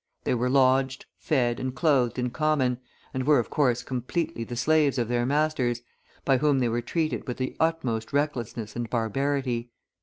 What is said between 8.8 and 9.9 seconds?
barbarity.